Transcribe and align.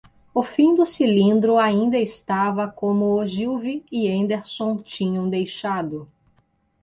O 0.33 0.41
fim 0.41 0.73
do 0.73 0.83
cilindro 0.83 1.59
ainda 1.59 1.95
estava 1.99 2.67
como 2.67 3.19
Ogilvy 3.19 3.85
e 3.91 4.07
Henderson 4.07 4.77
tinham 4.81 5.29
deixado. 5.29 6.09